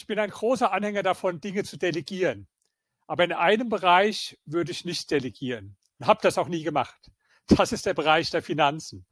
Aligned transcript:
Ich 0.00 0.06
bin 0.06 0.18
ein 0.18 0.30
großer 0.30 0.72
Anhänger 0.72 1.02
davon, 1.02 1.42
Dinge 1.42 1.62
zu 1.62 1.76
delegieren. 1.76 2.48
Aber 3.06 3.22
in 3.22 3.34
einem 3.34 3.68
Bereich 3.68 4.38
würde 4.46 4.72
ich 4.72 4.86
nicht 4.86 5.10
delegieren 5.10 5.76
und 5.98 6.06
habe 6.06 6.20
das 6.22 6.38
auch 6.38 6.48
nie 6.48 6.62
gemacht. 6.62 7.10
Das 7.48 7.70
ist 7.70 7.84
der 7.84 7.92
Bereich 7.92 8.30
der 8.30 8.42
Finanzen. 8.42 9.04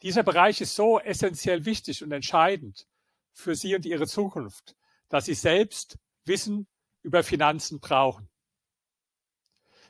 Dieser 0.00 0.22
Bereich 0.22 0.60
ist 0.60 0.76
so 0.76 1.00
essentiell 1.00 1.64
wichtig 1.64 2.04
und 2.04 2.12
entscheidend 2.12 2.86
für 3.32 3.56
Sie 3.56 3.74
und 3.74 3.84
Ihre 3.84 4.06
Zukunft, 4.06 4.76
dass 5.08 5.24
Sie 5.24 5.34
selbst 5.34 5.98
Wissen 6.24 6.68
über 7.02 7.24
Finanzen 7.24 7.80
brauchen. 7.80 8.28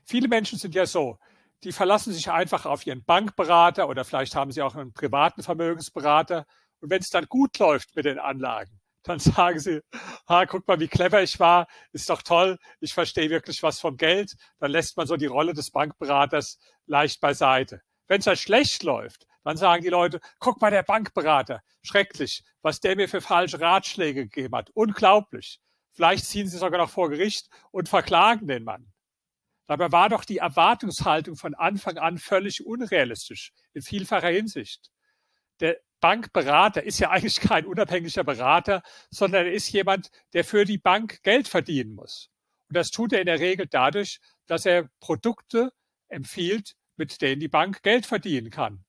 Viele 0.07 0.29
Menschen 0.29 0.59
sind 0.59 0.75
ja 0.75 0.87
so, 0.87 1.19
die 1.63 1.73
verlassen 1.73 2.15
sich 2.15 2.31
einfach 2.31 2.65
auf 2.65 2.87
ihren 2.87 3.05
Bankberater 3.05 3.87
oder 3.87 4.07
vielleicht 4.07 4.35
haben 4.35 4.51
sie 4.51 4.63
auch 4.63 4.77
einen 4.77 4.95
privaten 4.95 5.43
Vermögensberater. 5.43 6.47
Und 6.81 6.89
wenn 6.89 7.03
es 7.03 7.11
dann 7.11 7.27
gut 7.27 7.59
läuft 7.59 7.95
mit 7.95 8.07
den 8.07 8.19
Anlagen, 8.19 8.81
dann 9.05 9.19
sagen 9.19 9.59
sie, 9.61 9.81
ha, 10.29 10.47
guck 10.47 10.67
mal, 10.67 10.81
wie 10.81 10.89
clever 10.89 11.23
ich 11.23 11.39
war, 11.39 11.67
ist 11.93 12.11
doch 12.11 12.23
toll, 12.23 12.59
ich 12.81 12.93
verstehe 12.93 13.31
wirklich 13.31 13.63
was 13.63 13.79
vom 13.79 13.97
Geld. 13.97 14.35
Dann 14.59 14.71
lässt 14.71 14.97
man 14.97 15.07
so 15.07 15.17
die 15.17 15.27
Rolle 15.27 15.55
des 15.55 15.71
Bankberaters 15.71 16.59
leicht 16.87 17.21
beiseite. 17.21 17.83
Wenn 18.09 18.19
es 18.19 18.25
dann 18.25 18.37
schlecht 18.37 18.83
läuft, 18.83 19.27
dann 19.45 19.57
sagen 19.57 19.83
die 19.83 19.91
Leute, 19.91 20.21
guck 20.39 20.61
mal, 20.61 20.71
der 20.71 20.83
Bankberater, 20.83 21.61
schrecklich, 21.83 22.43
was 22.63 22.81
der 22.81 22.97
mir 22.97 23.09
für 23.09 23.21
falsche 23.21 23.61
Ratschläge 23.61 24.27
gegeben 24.27 24.57
hat. 24.57 24.71
Unglaublich. 24.71 25.61
Vielleicht 25.93 26.25
ziehen 26.25 26.49
sie 26.49 26.59
sogar 26.59 26.81
noch 26.81 26.91
vor 26.91 27.11
Gericht 27.11 27.49
und 27.71 27.89
verklagen 27.89 28.49
den 28.49 28.65
Mann. 28.65 28.91
Dabei 29.67 29.93
war 29.93 30.09
doch 30.09 30.25
die 30.25 30.39
Erwartungshaltung 30.39 31.37
von 31.37 31.55
Anfang 31.55 31.99
an 31.99 32.19
völlig 32.19 32.67
unrealistisch 32.67 33.53
in 33.73 33.83
vielfacher 33.83 34.29
Hinsicht. 34.29 34.91
Der 35.61 35.79
Bankberater 36.01 36.83
ist 36.83 36.99
ja 36.99 37.11
eigentlich 37.13 37.41
kein 37.41 37.67
unabhängiger 37.67 38.25
Berater, 38.25 38.83
sondern 39.11 39.47
er 39.47 39.53
ist 39.53 39.71
jemand, 39.73 40.11
der 40.33 40.45
für 40.45 40.65
die 40.65 40.79
Bank 40.79 41.23
Geld 41.23 41.49
verdienen 41.49 41.95
muss. 41.95 42.31
Und 42.69 42.77
das 42.77 42.91
tut 42.91 43.13
er 43.13 43.21
in 43.21 43.27
der 43.27 43.41
Regel 43.41 43.67
dadurch, 43.67 44.21
dass 44.47 44.67
er 44.67 44.89
Produkte 45.01 45.73
empfiehlt, 46.09 46.75
mit 46.97 47.21
denen 47.23 47.41
die 47.41 47.49
Bank 47.49 47.83
Geld 47.83 48.07
verdienen 48.07 48.51
kann. 48.51 48.85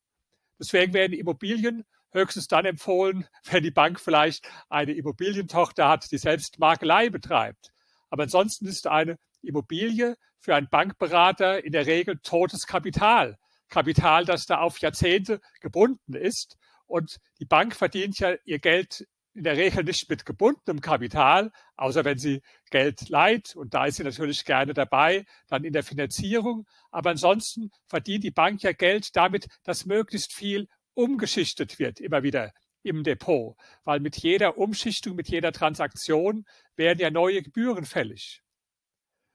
Deswegen 0.60 0.94
werden 0.94 1.14
Immobilien 1.14 1.86
höchstens 2.12 2.48
dann 2.48 2.66
empfohlen, 2.66 3.28
wenn 3.46 3.64
die 3.64 3.72
Bank 3.72 4.00
vielleicht 4.00 4.48
eine 4.70 4.94
Immobilientochter 4.94 5.88
hat, 5.88 6.12
die 6.12 6.18
selbst 6.18 6.60
Makelei 6.60 7.10
betreibt. 7.10 7.72
Aber 8.10 8.24
ansonsten 8.24 8.66
ist 8.68 8.88
eine 8.88 9.18
Immobilie 9.42 10.16
für 10.40 10.56
einen 10.56 10.70
Bankberater 10.70 11.64
in 11.64 11.72
der 11.72 11.86
Regel 11.86 12.20
totes 12.24 12.68
Kapital. 12.68 13.38
Kapital, 13.70 14.26
das 14.26 14.46
da 14.46 14.60
auf 14.60 14.80
Jahrzehnte 14.80 15.40
gebunden 15.62 16.14
ist. 16.14 16.58
Und 16.86 17.18
die 17.40 17.46
Bank 17.46 17.76
verdient 17.76 18.20
ja 18.20 18.36
ihr 18.46 18.60
Geld 18.60 19.08
in 19.36 19.44
der 19.44 19.58
Regel 19.58 19.84
nicht 19.84 20.10
mit 20.10 20.26
gebundenem 20.26 20.80
Kapital, 20.80 21.52
außer 21.76 22.06
wenn 22.06 22.18
sie 22.18 22.42
Geld 22.72 23.10
leiht. 23.10 23.56
Und 23.56 23.74
da 23.74 23.86
ist 23.86 23.98
sie 23.98 24.04
natürlich 24.04 24.46
gerne 24.46 24.74
dabei, 24.74 25.26
dann 25.48 25.66
in 25.66 25.74
der 25.74 25.84
Finanzierung. 25.84 26.66
Aber 26.90 27.10
ansonsten 27.10 27.70
verdient 27.86 28.24
die 28.24 28.32
Bank 28.32 28.64
ja 28.64 28.72
Geld 28.72 29.16
damit, 29.16 29.48
dass 29.64 29.86
möglichst 29.86 30.34
viel 30.34 30.68
umgeschichtet 30.94 31.80
wird, 31.80 32.00
immer 32.00 32.24
wieder 32.24 32.54
im 32.82 33.04
Depot. 33.04 33.58
Weil 33.84 34.00
mit 34.00 34.16
jeder 34.18 34.58
Umschichtung, 34.58 35.16
mit 35.16 35.28
jeder 35.28 35.52
Transaktion 35.52 36.46
werden 36.78 37.00
ja 37.00 37.12
neue 37.12 37.42
Gebühren 37.42 37.86
fällig. 37.86 38.42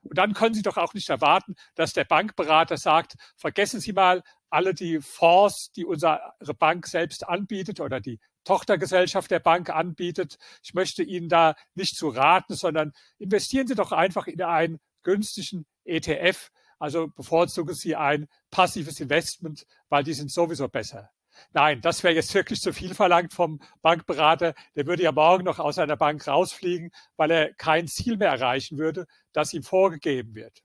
Und 0.02 0.16
dann 0.16 0.32
können 0.32 0.54
Sie 0.54 0.62
doch 0.62 0.76
auch 0.76 0.94
nicht 0.94 1.10
erwarten, 1.10 1.54
dass 1.74 1.92
der 1.92 2.04
Bankberater 2.04 2.76
sagt, 2.76 3.14
vergessen 3.36 3.80
Sie 3.80 3.92
mal 3.92 4.22
alle 4.48 4.74
die 4.74 5.00
Fonds, 5.00 5.70
die 5.72 5.84
unsere 5.84 6.34
Bank 6.58 6.86
selbst 6.86 7.28
anbietet 7.28 7.80
oder 7.80 8.00
die 8.00 8.18
Tochtergesellschaft 8.44 9.30
der 9.30 9.40
Bank 9.40 9.70
anbietet. 9.70 10.38
Ich 10.62 10.74
möchte 10.74 11.02
Ihnen 11.02 11.28
da 11.28 11.54
nicht 11.74 11.96
zu 11.96 12.08
raten, 12.08 12.54
sondern 12.54 12.92
investieren 13.18 13.66
Sie 13.66 13.74
doch 13.74 13.92
einfach 13.92 14.26
in 14.26 14.42
einen 14.42 14.80
günstigen 15.02 15.66
ETF. 15.84 16.50
Also 16.78 17.08
bevorzugen 17.08 17.74
Sie 17.74 17.94
ein 17.94 18.26
passives 18.50 19.00
Investment, 19.00 19.66
weil 19.88 20.02
die 20.02 20.14
sind 20.14 20.32
sowieso 20.32 20.68
besser. 20.68 21.10
Nein, 21.52 21.80
das 21.80 22.02
wäre 22.02 22.14
jetzt 22.14 22.34
wirklich 22.34 22.60
zu 22.60 22.72
viel 22.72 22.94
verlangt 22.94 23.32
vom 23.32 23.60
Bankberater. 23.82 24.54
Der 24.76 24.86
würde 24.86 25.02
ja 25.02 25.12
morgen 25.12 25.44
noch 25.44 25.58
aus 25.58 25.78
einer 25.78 25.96
Bank 25.96 26.26
rausfliegen, 26.26 26.90
weil 27.16 27.30
er 27.30 27.54
kein 27.54 27.88
Ziel 27.88 28.16
mehr 28.16 28.30
erreichen 28.30 28.78
würde, 28.78 29.06
das 29.32 29.52
ihm 29.52 29.62
vorgegeben 29.62 30.34
wird. 30.34 30.62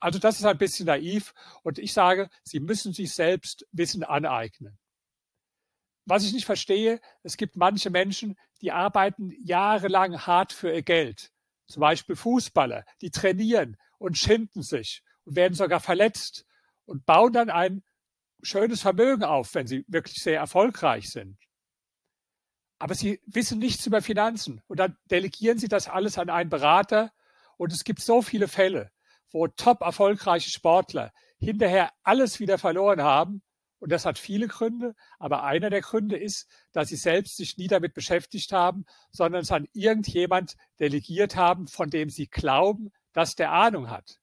Also 0.00 0.18
das 0.18 0.38
ist 0.38 0.44
ein 0.44 0.58
bisschen 0.58 0.86
naiv 0.86 1.32
und 1.62 1.78
ich 1.78 1.92
sage, 1.92 2.28
Sie 2.42 2.60
müssen 2.60 2.92
sich 2.92 3.14
selbst 3.14 3.66
Wissen 3.72 4.04
aneignen. 4.04 4.78
Was 6.06 6.24
ich 6.24 6.34
nicht 6.34 6.44
verstehe, 6.44 7.00
es 7.22 7.38
gibt 7.38 7.56
manche 7.56 7.88
Menschen, 7.88 8.36
die 8.60 8.72
arbeiten 8.72 9.32
jahrelang 9.42 10.26
hart 10.26 10.52
für 10.52 10.70
ihr 10.70 10.82
Geld. 10.82 11.30
Zum 11.66 11.80
Beispiel 11.80 12.16
Fußballer, 12.16 12.84
die 13.00 13.10
trainieren 13.10 13.78
und 13.96 14.18
schinden 14.18 14.62
sich 14.62 15.02
und 15.24 15.36
werden 15.36 15.54
sogar 15.54 15.80
verletzt 15.80 16.44
und 16.84 17.06
bauen 17.06 17.32
dann 17.32 17.48
ein 17.48 17.82
schönes 18.44 18.82
Vermögen 18.82 19.24
auf, 19.24 19.54
wenn 19.54 19.66
sie 19.66 19.84
wirklich 19.88 20.22
sehr 20.22 20.38
erfolgreich 20.38 21.10
sind. 21.10 21.38
Aber 22.78 22.94
sie 22.94 23.20
wissen 23.26 23.58
nichts 23.58 23.86
über 23.86 24.02
Finanzen 24.02 24.60
und 24.66 24.78
dann 24.78 24.96
delegieren 25.10 25.58
sie 25.58 25.68
das 25.68 25.88
alles 25.88 26.18
an 26.18 26.30
einen 26.30 26.50
Berater 26.50 27.12
und 27.56 27.72
es 27.72 27.84
gibt 27.84 28.00
so 28.00 28.20
viele 28.20 28.48
Fälle, 28.48 28.90
wo 29.30 29.46
top 29.48 29.80
erfolgreiche 29.80 30.50
Sportler 30.50 31.12
hinterher 31.38 31.90
alles 32.02 32.40
wieder 32.40 32.58
verloren 32.58 33.02
haben 33.02 33.42
und 33.84 33.92
das 33.92 34.06
hat 34.06 34.18
viele 34.18 34.48
Gründe, 34.48 34.94
aber 35.18 35.44
einer 35.44 35.68
der 35.68 35.82
Gründe 35.82 36.16
ist, 36.16 36.48
dass 36.72 36.88
sie 36.88 36.96
selbst 36.96 37.36
sich 37.36 37.58
nie 37.58 37.66
damit 37.66 37.92
beschäftigt 37.92 38.50
haben, 38.50 38.86
sondern 39.10 39.42
es 39.42 39.52
an 39.52 39.68
irgendjemand 39.74 40.56
delegiert 40.80 41.36
haben, 41.36 41.68
von 41.68 41.90
dem 41.90 42.08
sie 42.08 42.26
glauben, 42.26 42.92
dass 43.12 43.34
der 43.34 43.52
Ahnung 43.52 43.90
hat. 43.90 44.20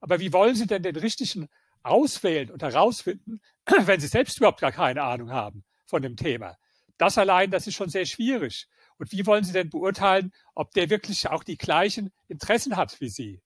Aber 0.00 0.20
wie 0.20 0.32
wollen 0.32 0.54
Sie 0.54 0.66
denn 0.66 0.82
den 0.82 0.96
richtigen 0.96 1.50
auswählen 1.82 2.50
und 2.50 2.62
herausfinden, 2.62 3.40
wenn 3.66 4.00
sie 4.00 4.06
selbst 4.06 4.38
überhaupt 4.38 4.60
gar 4.60 4.72
keine 4.72 5.02
Ahnung 5.02 5.30
haben 5.30 5.64
von 5.86 6.02
dem 6.02 6.16
Thema. 6.16 6.56
Das 6.98 7.16
allein, 7.16 7.50
das 7.50 7.66
ist 7.66 7.74
schon 7.74 7.88
sehr 7.88 8.04
schwierig. 8.04 8.68
Und 8.98 9.12
wie 9.12 9.24
wollen 9.24 9.44
Sie 9.44 9.54
denn 9.54 9.70
beurteilen, 9.70 10.32
ob 10.54 10.72
der 10.72 10.90
wirklich 10.90 11.30
auch 11.30 11.42
die 11.42 11.56
gleichen 11.56 12.12
Interessen 12.28 12.76
hat 12.76 13.00
wie 13.00 13.08
Sie? 13.08 13.42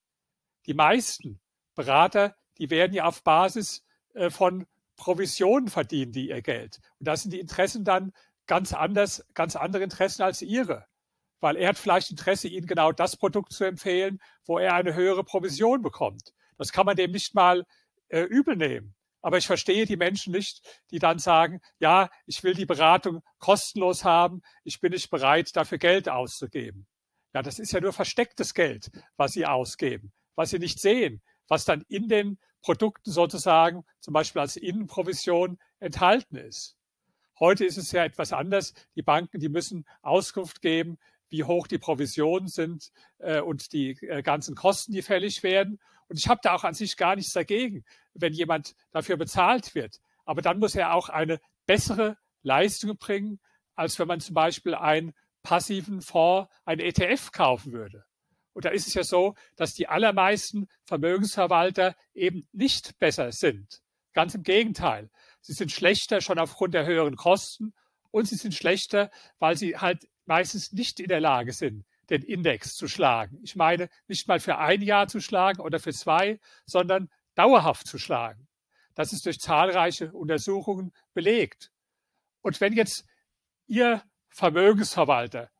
Die 0.66 0.74
meisten 0.74 1.40
Berater, 1.76 2.34
die 2.58 2.70
werden 2.70 2.92
ja 2.92 3.04
auf 3.04 3.22
Basis 3.22 3.84
äh, 4.14 4.30
von 4.30 4.66
Provisionen 4.96 5.68
verdienen, 5.68 6.10
die 6.10 6.30
ihr 6.30 6.42
Geld. 6.42 6.80
Und 6.98 7.06
da 7.06 7.16
sind 7.16 7.32
die 7.32 7.38
Interessen 7.38 7.84
dann 7.84 8.12
ganz 8.46 8.72
anders, 8.72 9.24
ganz 9.34 9.54
andere 9.54 9.84
Interessen 9.84 10.22
als 10.22 10.42
Ihre. 10.42 10.86
Weil 11.38 11.56
er 11.56 11.68
hat 11.68 11.78
vielleicht 11.78 12.10
Interesse, 12.10 12.48
Ihnen 12.48 12.66
genau 12.66 12.90
das 12.90 13.16
Produkt 13.16 13.52
zu 13.52 13.62
empfehlen, 13.64 14.20
wo 14.46 14.58
er 14.58 14.74
eine 14.74 14.94
höhere 14.94 15.22
Provision 15.22 15.82
bekommt. 15.82 16.32
Das 16.58 16.72
kann 16.72 16.86
man 16.86 16.96
dem 16.96 17.12
nicht 17.12 17.34
mal 17.34 17.64
äh, 18.14 18.22
übel 18.22 18.54
nehmen. 18.54 18.94
Aber 19.22 19.38
ich 19.38 19.46
verstehe 19.46 19.86
die 19.86 19.96
Menschen 19.96 20.32
nicht, 20.32 20.60
die 20.90 20.98
dann 20.98 21.18
sagen, 21.18 21.60
ja, 21.78 22.10
ich 22.26 22.44
will 22.44 22.54
die 22.54 22.66
Beratung 22.66 23.22
kostenlos 23.38 24.04
haben, 24.04 24.42
ich 24.62 24.80
bin 24.80 24.92
nicht 24.92 25.10
bereit, 25.10 25.56
dafür 25.56 25.78
Geld 25.78 26.08
auszugeben. 26.08 26.86
Ja, 27.32 27.42
das 27.42 27.58
ist 27.58 27.72
ja 27.72 27.80
nur 27.80 27.92
verstecktes 27.92 28.54
Geld, 28.54 28.90
was 29.16 29.32
sie 29.32 29.46
ausgeben, 29.46 30.12
was 30.36 30.50
sie 30.50 30.58
nicht 30.58 30.78
sehen, 30.78 31.22
was 31.48 31.64
dann 31.64 31.84
in 31.88 32.06
den 32.06 32.38
Produkten 32.62 33.10
sozusagen, 33.10 33.84
zum 33.98 34.14
Beispiel 34.14 34.40
als 34.40 34.56
Innenprovision, 34.56 35.58
enthalten 35.80 36.36
ist. 36.36 36.76
Heute 37.40 37.64
ist 37.64 37.78
es 37.78 37.90
ja 37.90 38.04
etwas 38.04 38.32
anders. 38.32 38.74
Die 38.94 39.02
Banken, 39.02 39.40
die 39.40 39.48
müssen 39.48 39.86
Auskunft 40.02 40.62
geben, 40.62 40.98
wie 41.34 41.42
hoch 41.42 41.66
die 41.66 41.78
Provisionen 41.78 42.46
sind 42.46 42.92
äh, 43.18 43.40
und 43.40 43.72
die 43.72 43.90
äh, 44.02 44.22
ganzen 44.22 44.54
Kosten, 44.54 44.92
die 44.92 45.02
fällig 45.02 45.42
werden. 45.42 45.80
Und 46.06 46.16
ich 46.16 46.28
habe 46.28 46.40
da 46.44 46.54
auch 46.54 46.62
an 46.62 46.74
sich 46.74 46.96
gar 46.96 47.16
nichts 47.16 47.32
dagegen, 47.32 47.84
wenn 48.14 48.32
jemand 48.32 48.76
dafür 48.92 49.16
bezahlt 49.16 49.74
wird. 49.74 50.00
Aber 50.24 50.42
dann 50.42 50.60
muss 50.60 50.76
er 50.76 50.94
auch 50.94 51.08
eine 51.08 51.40
bessere 51.66 52.16
Leistung 52.42 52.96
bringen, 52.98 53.40
als 53.74 53.98
wenn 53.98 54.06
man 54.06 54.20
zum 54.20 54.34
Beispiel 54.34 54.76
einen 54.76 55.12
passiven 55.42 56.02
Fonds, 56.02 56.48
einen 56.64 56.80
ETF 56.80 57.32
kaufen 57.32 57.72
würde. 57.72 58.04
Und 58.52 58.64
da 58.64 58.68
ist 58.68 58.86
es 58.86 58.94
ja 58.94 59.02
so, 59.02 59.34
dass 59.56 59.74
die 59.74 59.88
allermeisten 59.88 60.68
Vermögensverwalter 60.84 61.96
eben 62.14 62.46
nicht 62.52 62.96
besser 63.00 63.32
sind. 63.32 63.82
Ganz 64.12 64.36
im 64.36 64.44
Gegenteil. 64.44 65.10
Sie 65.40 65.52
sind 65.52 65.72
schlechter 65.72 66.20
schon 66.20 66.38
aufgrund 66.38 66.74
der 66.74 66.86
höheren 66.86 67.16
Kosten 67.16 67.74
und 68.12 68.28
sie 68.28 68.36
sind 68.36 68.54
schlechter, 68.54 69.10
weil 69.40 69.56
sie 69.56 69.76
halt 69.76 70.06
meistens 70.26 70.72
nicht 70.72 71.00
in 71.00 71.08
der 71.08 71.20
Lage 71.20 71.52
sind, 71.52 71.84
den 72.10 72.22
Index 72.22 72.74
zu 72.74 72.88
schlagen. 72.88 73.38
Ich 73.42 73.56
meine, 73.56 73.88
nicht 74.08 74.28
mal 74.28 74.40
für 74.40 74.58
ein 74.58 74.82
Jahr 74.82 75.08
zu 75.08 75.20
schlagen 75.20 75.60
oder 75.60 75.80
für 75.80 75.92
zwei, 75.92 76.38
sondern 76.66 77.10
dauerhaft 77.34 77.86
zu 77.86 77.98
schlagen. 77.98 78.46
Das 78.94 79.12
ist 79.12 79.26
durch 79.26 79.40
zahlreiche 79.40 80.12
Untersuchungen 80.12 80.92
belegt. 81.14 81.72
Und 82.42 82.60
wenn 82.60 82.72
jetzt 82.74 83.04
Ihr 83.66 84.02
Vermögensverwalter 84.28 85.50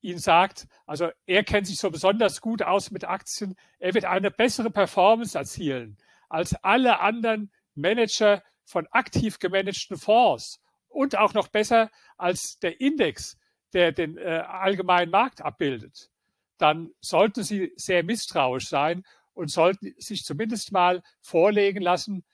Ihnen 0.00 0.18
sagt, 0.18 0.66
also 0.86 1.10
er 1.26 1.44
kennt 1.44 1.66
sich 1.66 1.78
so 1.78 1.90
besonders 1.90 2.40
gut 2.40 2.62
aus 2.62 2.90
mit 2.90 3.04
Aktien, 3.04 3.56
er 3.78 3.94
wird 3.94 4.04
eine 4.04 4.30
bessere 4.30 4.70
Performance 4.70 5.36
erzielen 5.36 5.98
als 6.28 6.54
alle 6.64 7.00
anderen 7.00 7.52
Manager 7.74 8.42
von 8.64 8.86
aktiv 8.88 9.38
gemanagten 9.38 9.96
Fonds 9.96 10.60
und 10.88 11.16
auch 11.16 11.34
noch 11.34 11.48
besser 11.48 11.90
als 12.16 12.58
der 12.60 12.80
Index, 12.80 13.36
der 13.72 13.92
den 13.92 14.16
äh, 14.16 14.42
allgemeinen 14.46 15.10
Markt 15.10 15.42
abbildet, 15.42 16.10
dann 16.58 16.90
sollten 17.00 17.42
Sie 17.42 17.72
sehr 17.76 18.02
misstrauisch 18.02 18.68
sein 18.68 19.04
und 19.34 19.50
sollten 19.50 19.94
sich 19.98 20.24
zumindest 20.24 20.72
mal 20.72 21.02
vorlegen 21.20 21.82
lassen, 21.82 22.24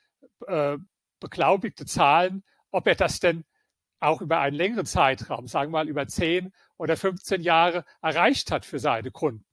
äh, 0.46 0.76
beglaubigte 1.20 1.86
Zahlen, 1.86 2.44
ob 2.70 2.86
er 2.86 2.94
das 2.94 3.20
denn 3.20 3.44
auch 4.00 4.20
über 4.20 4.40
einen 4.40 4.56
längeren 4.56 4.86
Zeitraum, 4.86 5.46
sagen 5.46 5.70
wir 5.72 5.78
mal 5.78 5.88
über 5.88 6.06
10 6.06 6.52
oder 6.76 6.96
15 6.96 7.42
Jahre, 7.42 7.84
erreicht 8.00 8.50
hat 8.50 8.66
für 8.66 8.78
seine 8.78 9.10
Kunden. 9.10 9.46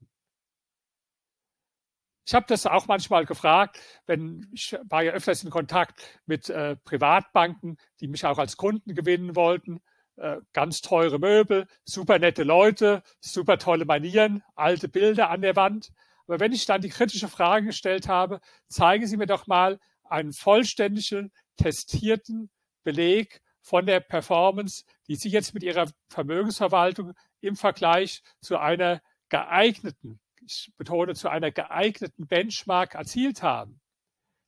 Ich 2.25 2.35
habe 2.35 2.45
das 2.47 2.67
auch 2.67 2.87
manchmal 2.87 3.25
gefragt, 3.25 3.79
wenn 4.05 4.47
ich 4.53 4.77
war 4.83 5.01
ja 5.01 5.13
öfters 5.13 5.43
in 5.43 5.49
Kontakt 5.49 6.19
mit 6.27 6.49
äh, 6.49 6.75
Privatbanken, 6.75 7.77
die 7.99 8.07
mich 8.07 8.25
auch 8.25 8.37
als 8.37 8.55
Kunden 8.55 8.93
gewinnen 8.93 9.35
wollten. 9.35 9.81
Äh, 10.19 10.41
ganz 10.51 10.81
teure 10.81 11.17
Möbel, 11.17 11.65
super 11.85 12.19
nette 12.19 12.43
Leute, 12.43 13.03
super 13.21 13.57
tolle 13.57 13.85
Manieren, 13.85 14.43
alte 14.53 14.89
Bilder 14.89 15.29
an 15.29 15.41
der 15.41 15.55
Wand. 15.55 15.93
Aber 16.27 16.41
wenn 16.41 16.51
ich 16.51 16.65
dann 16.65 16.81
die 16.81 16.89
kritische 16.89 17.29
Frage 17.29 17.67
gestellt 17.67 18.09
habe, 18.09 18.41
zeigen 18.67 19.07
Sie 19.07 19.15
mir 19.15 19.27
doch 19.27 19.47
mal 19.47 19.79
einen 20.03 20.33
vollständigen, 20.33 21.31
testierten 21.55 22.49
Beleg 22.83 23.41
von 23.61 23.85
der 23.85 24.01
Performance, 24.01 24.83
die 25.07 25.15
Sie 25.15 25.29
jetzt 25.29 25.53
mit 25.53 25.63
Ihrer 25.63 25.89
Vermögensverwaltung 26.09 27.13
im 27.39 27.55
Vergleich 27.55 28.21
zu 28.41 28.57
einer 28.57 29.01
geeigneten, 29.29 30.19
ich 30.45 30.73
betone, 30.75 31.15
zu 31.15 31.29
einer 31.29 31.51
geeigneten 31.51 32.27
Benchmark 32.27 32.95
erzielt 32.95 33.41
haben, 33.41 33.79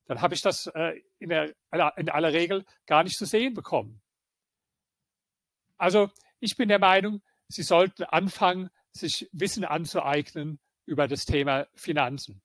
dann 0.04 0.20
habe 0.20 0.34
ich 0.34 0.42
das 0.42 0.66
äh, 0.66 1.00
in, 1.18 1.30
der, 1.30 1.54
in 1.96 2.10
aller 2.10 2.34
Regel 2.34 2.66
gar 2.84 3.04
nicht 3.04 3.16
zu 3.16 3.24
sehen 3.24 3.54
bekommen. 3.54 4.01
Also 5.82 6.10
ich 6.38 6.56
bin 6.56 6.68
der 6.68 6.78
Meinung, 6.78 7.22
Sie 7.48 7.64
sollten 7.64 8.04
anfangen, 8.04 8.70
sich 8.92 9.28
Wissen 9.32 9.64
anzueignen 9.64 10.60
über 10.86 11.08
das 11.08 11.24
Thema 11.24 11.66
Finanzen. 11.74 12.40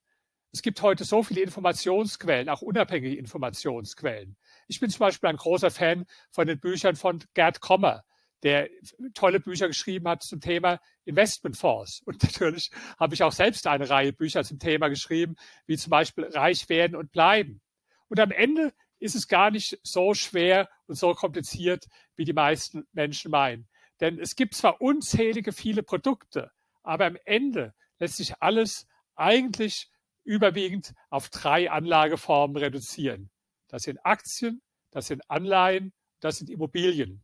Es 0.51 0.63
gibt 0.63 0.81
heute 0.81 1.03
so 1.03 1.21
viele 1.21 1.41
Informationsquellen, 1.41 2.49
auch 2.49 2.63
unabhängige 2.63 3.15
Informationsquellen. 3.15 4.37
Ich 4.67 4.79
bin 4.79 4.89
zum 4.89 5.01
Beispiel 5.01 5.29
ein 5.29 5.37
großer 5.37 5.69
Fan 5.69 6.07
von 6.31 6.47
den 6.47 6.59
Büchern 6.59 6.95
von 6.95 7.23
Gerd 7.35 7.61
Kommer, 7.61 8.03
der 8.41 8.69
tolle 9.13 9.39
Bücher 9.39 9.67
geschrieben 9.67 10.07
hat 10.07 10.23
zum 10.23 10.41
Thema 10.41 10.81
Investmentfonds. 11.05 12.01
Und 12.05 12.23
natürlich 12.23 12.71
habe 12.97 13.13
ich 13.13 13.21
auch 13.21 13.33
selbst 13.33 13.67
eine 13.67 13.87
Reihe 13.87 14.13
Bücher 14.13 14.43
zum 14.45 14.57
Thema 14.57 14.87
geschrieben, 14.87 15.35
wie 15.67 15.77
zum 15.77 15.91
Beispiel 15.91 16.23
Reich 16.23 16.69
werden 16.69 16.95
und 16.95 17.11
bleiben. 17.11 17.61
Und 18.07 18.19
am 18.19 18.31
Ende 18.31 18.73
ist 18.99 19.15
es 19.15 19.27
gar 19.27 19.51
nicht 19.51 19.79
so 19.83 20.13
schwer 20.13 20.69
und 20.87 20.95
so 20.95 21.13
kompliziert, 21.13 21.85
wie 22.15 22.25
die 22.25 22.33
meisten 22.33 22.87
Menschen 22.93 23.31
meinen. 23.31 23.67
Denn 23.99 24.19
es 24.19 24.35
gibt 24.35 24.55
zwar 24.55 24.81
unzählige 24.81 25.51
viele 25.51 25.83
Produkte, 25.83 26.51
aber 26.83 27.05
am 27.05 27.17
Ende 27.25 27.73
lässt 27.99 28.17
sich 28.17 28.41
alles 28.41 28.87
eigentlich 29.15 29.89
überwiegend 30.23 30.93
auf 31.09 31.29
drei 31.29 31.71
Anlageformen 31.71 32.57
reduzieren. 32.57 33.29
Das 33.67 33.83
sind 33.83 33.99
Aktien, 34.05 34.61
das 34.91 35.07
sind 35.07 35.29
Anleihen, 35.29 35.93
das 36.19 36.37
sind 36.37 36.49
Immobilien. 36.49 37.23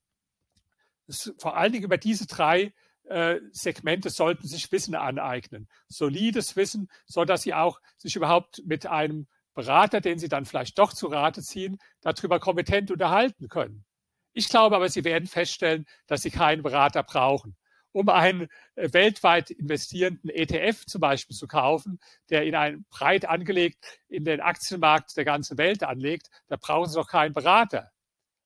Das, 1.07 1.33
vor 1.37 1.57
allen 1.57 1.73
Dingen 1.73 1.85
über 1.85 1.97
diese 1.97 2.27
drei 2.27 2.73
äh, 3.03 3.39
Segmente 3.51 4.09
sollten 4.09 4.47
sich 4.47 4.71
Wissen 4.71 4.95
aneignen. 4.95 5.67
Solides 5.87 6.55
Wissen, 6.55 6.89
so 7.05 7.25
dass 7.25 7.43
sie 7.43 7.53
auch 7.53 7.81
sich 7.97 8.15
überhaupt 8.15 8.63
mit 8.65 8.85
einem 8.85 9.27
Berater, 9.53 10.01
den 10.01 10.19
sie 10.19 10.29
dann 10.29 10.45
vielleicht 10.45 10.77
doch 10.79 10.94
zu 10.94 11.07
Rate 11.07 11.41
ziehen, 11.41 11.77
darüber 12.01 12.39
kompetent 12.39 12.91
unterhalten 12.91 13.47
können. 13.50 13.85
Ich 14.33 14.50
glaube 14.50 14.75
aber, 14.75 14.89
sie 14.89 15.03
werden 15.03 15.27
feststellen, 15.27 15.85
dass 16.07 16.21
sie 16.21 16.31
keinen 16.31 16.63
Berater 16.63 17.03
brauchen 17.03 17.55
um 17.94 18.09
einen 18.09 18.50
äh, 18.75 18.91
weltweit 18.91 19.51
investierenden 19.51 20.29
ETF 20.29 20.85
zum 20.85 21.00
Beispiel 21.00 21.35
zu 21.35 21.47
kaufen, 21.47 22.00
der 22.29 22.44
in 22.44 22.55
einen 22.55 22.85
breit 22.89 23.25
angelegt 23.25 24.00
in 24.09 24.25
den 24.25 24.41
Aktienmarkt 24.41 25.15
der 25.15 25.25
ganzen 25.25 25.57
Welt 25.57 25.83
anlegt, 25.83 26.27
da 26.47 26.57
brauchen 26.57 26.89
Sie 26.89 26.95
doch 26.95 27.07
keinen 27.07 27.33
Berater. 27.33 27.91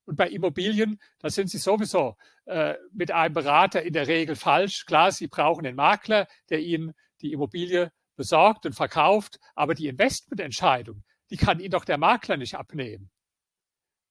Und 0.05 0.15
bei 0.15 0.29
Immobilien, 0.29 0.99
da 1.19 1.29
sind 1.29 1.49
Sie 1.49 1.57
sowieso 1.57 2.15
äh, 2.45 2.75
mit 2.93 3.11
einem 3.11 3.33
Berater 3.33 3.81
in 3.81 3.93
der 3.93 4.07
Regel 4.07 4.35
falsch. 4.35 4.85
Klar, 4.85 5.11
Sie 5.11 5.27
brauchen 5.27 5.65
einen 5.65 5.75
Makler, 5.75 6.27
der 6.49 6.59
Ihnen 6.59 6.93
die 7.21 7.33
Immobilie 7.33 7.91
besorgt 8.17 8.65
und 8.65 8.73
verkauft, 8.73 9.39
aber 9.55 9.73
die 9.73 9.87
Investmententscheidung, 9.87 11.03
die 11.29 11.37
kann 11.37 11.59
Ihnen 11.59 11.71
doch 11.71 11.85
der 11.85 11.97
Makler 11.97 12.35
nicht 12.35 12.55
abnehmen. 12.55 13.09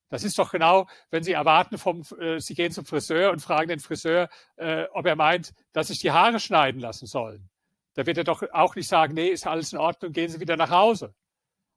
Das 0.09 0.23
ist 0.23 0.39
doch 0.39 0.53
genau, 0.53 0.87
wenn 1.11 1.25
Sie 1.25 1.33
erwarten 1.33 1.79
vom, 1.79 2.03
äh, 2.19 2.39
Sie 2.39 2.55
gehen 2.55 2.73
zum 2.73 2.87
Friseur 2.87 3.33
und 3.33 3.41
fragen 3.41 3.69
den 3.69 3.81
Friseur, 3.81 4.29
äh, 4.57 4.85
ob 4.93 5.05
er 5.07 5.17
meint, 5.17 5.53
dass 5.73 5.89
sich 5.89 5.99
die 5.99 6.13
Haare 6.13 6.41
schneiden 6.41 6.81
lassen 6.81 7.07
sollen. 7.07 7.51
Da 7.95 8.07
wird 8.07 8.19
er 8.19 8.25
doch 8.25 8.43
auch 8.53 8.77
nicht 8.77 8.89
sagen, 8.89 9.15
nee, 9.15 9.29
ist 9.29 9.47
alles 9.47 9.73
in 9.73 9.79
Ordnung, 9.79 10.13
gehen 10.13 10.31
Sie 10.31 10.41
wieder 10.41 10.57
nach 10.57 10.71
Hause. 10.71 11.15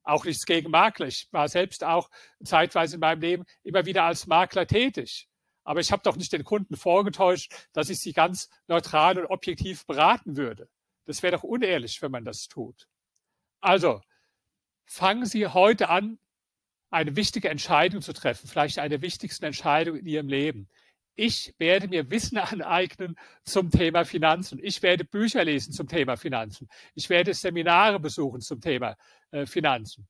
Auch 0.02 0.24
nichts 0.24 0.46
gegen 0.46 0.70
Makler. 0.70 1.08
Ich 1.08 1.28
war 1.32 1.48
selbst 1.48 1.84
auch 1.84 2.08
zeitweise 2.44 2.96
in 2.96 3.00
meinem 3.00 3.20
Leben 3.20 3.44
immer 3.62 3.84
wieder 3.84 4.04
als 4.04 4.26
Makler 4.26 4.66
tätig. 4.66 5.28
Aber 5.64 5.80
ich 5.80 5.92
habe 5.92 6.02
doch 6.02 6.16
nicht 6.16 6.32
den 6.32 6.44
Kunden 6.44 6.76
vorgetäuscht, 6.76 7.68
dass 7.72 7.90
ich 7.90 7.98
sie 7.98 8.12
ganz 8.12 8.48
neutral 8.66 9.18
und 9.18 9.26
objektiv 9.26 9.86
beraten 9.86 10.36
würde. 10.36 10.68
Das 11.10 11.24
wäre 11.24 11.32
doch 11.32 11.42
unehrlich, 11.42 12.00
wenn 12.02 12.12
man 12.12 12.24
das 12.24 12.46
tut. 12.46 12.86
Also, 13.60 14.00
fangen 14.86 15.26
Sie 15.26 15.44
heute 15.48 15.88
an, 15.88 16.20
eine 16.88 17.16
wichtige 17.16 17.48
Entscheidung 17.48 18.00
zu 18.00 18.12
treffen, 18.12 18.46
vielleicht 18.46 18.78
eine 18.78 18.90
der 18.90 19.02
wichtigsten 19.02 19.44
Entscheidungen 19.44 19.98
in 19.98 20.06
Ihrem 20.06 20.28
Leben. 20.28 20.68
Ich 21.16 21.52
werde 21.58 21.88
mir 21.88 22.10
Wissen 22.10 22.38
aneignen 22.38 23.18
zum 23.42 23.72
Thema 23.72 24.04
Finanzen. 24.04 24.60
Ich 24.62 24.84
werde 24.84 25.04
Bücher 25.04 25.44
lesen 25.44 25.72
zum 25.72 25.88
Thema 25.88 26.16
Finanzen. 26.16 26.68
Ich 26.94 27.10
werde 27.10 27.34
Seminare 27.34 27.98
besuchen 27.98 28.40
zum 28.40 28.60
Thema 28.60 28.96
äh, 29.32 29.46
Finanzen. 29.46 30.06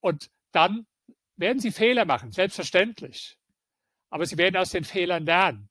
Und 0.00 0.28
dann 0.50 0.88
werden 1.36 1.60
Sie 1.60 1.70
Fehler 1.70 2.04
machen, 2.04 2.32
selbstverständlich. 2.32 3.38
Aber 4.08 4.26
Sie 4.26 4.38
werden 4.38 4.56
aus 4.56 4.70
den 4.70 4.82
Fehlern 4.82 5.24
lernen. 5.24 5.70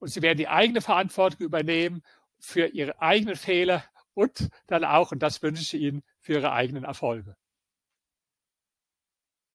Und 0.00 0.08
Sie 0.08 0.20
werden 0.20 0.36
die 0.36 0.48
eigene 0.48 0.82
Verantwortung 0.82 1.40
übernehmen 1.40 2.02
für 2.38 2.66
Ihre 2.66 3.00
eigenen 3.00 3.36
Fehler 3.36 3.84
und 4.14 4.48
dann 4.66 4.84
auch, 4.84 5.12
und 5.12 5.22
das 5.22 5.42
wünsche 5.42 5.62
ich 5.62 5.74
Ihnen, 5.74 6.02
für 6.20 6.34
Ihre 6.34 6.52
eigenen 6.52 6.84
Erfolge. 6.84 7.36